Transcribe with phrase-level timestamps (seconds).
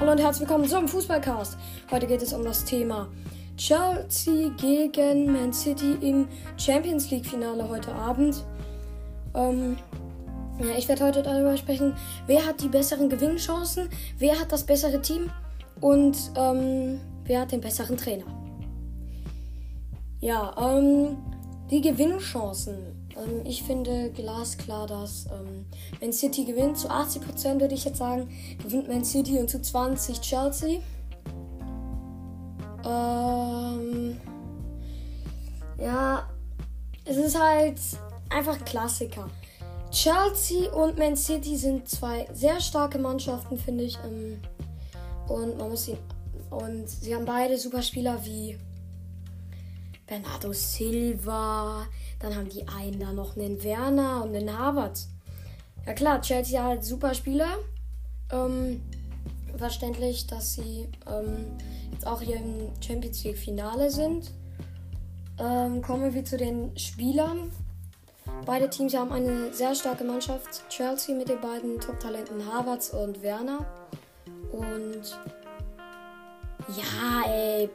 [0.00, 1.58] Hallo und herzlich willkommen zum Fußballcast.
[1.90, 3.08] Heute geht es um das Thema
[3.56, 8.44] Chelsea gegen Man City im Champions League Finale heute Abend.
[9.34, 9.76] Ähm,
[10.60, 11.96] ja, ich werde heute darüber sprechen,
[12.28, 13.88] wer hat die besseren Gewinnchancen,
[14.18, 15.30] wer hat das bessere Team
[15.80, 18.26] und ähm, wer hat den besseren Trainer.
[20.20, 21.16] Ja, ähm,
[21.72, 22.97] die Gewinnchancen.
[23.18, 25.66] Ähm, ich finde glasklar, dass ähm,
[26.00, 26.78] Man City gewinnt.
[26.78, 28.28] Zu 80% würde ich jetzt sagen,
[28.62, 30.80] gewinnt Man City und zu 20% Chelsea.
[32.84, 34.20] Ähm,
[35.78, 36.28] ja,
[37.04, 37.78] es ist halt
[38.30, 39.28] einfach Klassiker.
[39.90, 43.98] Chelsea und Man City sind zwei sehr starke Mannschaften, finde ich.
[44.04, 44.40] Ähm,
[45.28, 45.96] und man muss sie.
[46.50, 48.58] Und sie haben beide super Spieler wie
[50.06, 51.86] Bernardo Silva.
[52.20, 54.98] Dann haben die einen da noch einen Werner und einen Harvard.
[55.86, 57.58] Ja klar, Chelsea hat super Spieler.
[58.30, 58.82] Ähm,
[59.56, 61.56] verständlich, dass sie ähm,
[61.92, 64.32] jetzt auch hier im Champions League Finale sind.
[65.38, 67.50] Ähm, kommen wir zu den Spielern.
[68.44, 70.68] Beide Teams haben eine sehr starke Mannschaft.
[70.68, 73.64] Chelsea mit den beiden Top-Talenten Harvards und Werner.
[74.52, 75.18] Und
[76.76, 77.70] ja, ey,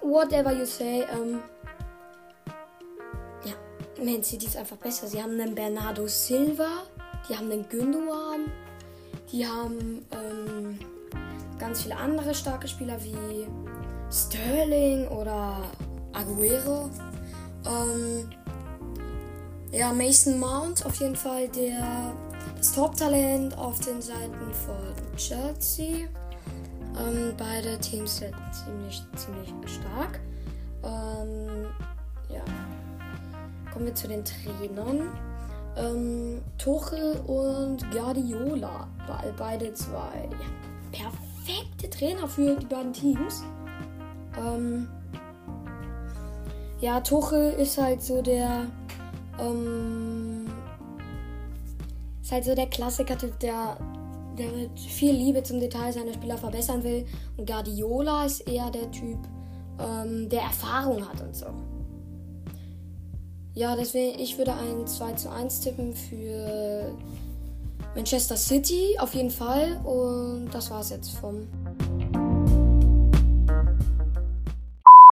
[0.00, 1.40] whatever you say, ähm,
[4.04, 5.06] Man City ist einfach besser.
[5.06, 6.82] Sie haben einen Bernardo Silva,
[7.28, 8.50] die haben einen Gündogan,
[9.30, 10.78] die haben ähm,
[11.58, 13.46] ganz viele andere starke Spieler wie
[14.10, 15.62] Sterling oder
[16.12, 16.90] Aguero.
[17.64, 18.28] Ähm,
[19.70, 22.12] ja, Mason Mount auf jeden Fall der
[22.56, 26.08] das Top-Talent auf den Seiten von Chelsea.
[26.98, 30.20] Ähm, beide Teams sind ziemlich, ziemlich stark.
[33.72, 35.12] Kommen wir zu den Trainern.
[35.76, 38.88] Ähm, Tuchel und Guardiola.
[39.38, 43.42] Beide zwei ja, perfekte Trainer für die beiden Teams.
[44.38, 44.88] Ähm,
[46.80, 48.66] ja, Tuchel ist halt so der.
[49.38, 50.46] Ähm,
[52.20, 53.76] ist halt so der Klassiker-Typ, der
[54.38, 57.06] der mit viel Liebe zum Detail seine Spieler verbessern will.
[57.36, 59.18] Und Guardiola ist eher der Typ,
[59.78, 61.46] ähm, der Erfahrung hat und so.
[63.54, 66.90] Ja, deswegen, ich würde ein 2 zu 1 tippen für
[67.94, 69.78] Manchester City, auf jeden Fall.
[69.84, 71.46] Und das war's jetzt vom